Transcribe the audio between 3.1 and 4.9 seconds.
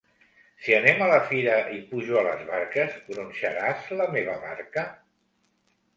gronxaràs la meva barca?